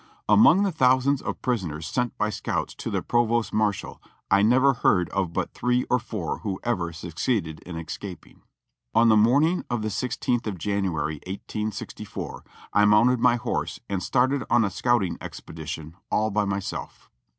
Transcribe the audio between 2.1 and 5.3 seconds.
by scouts to the pro vost marshal I never heard